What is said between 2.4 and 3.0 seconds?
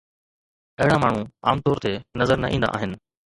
نه ايندا آهن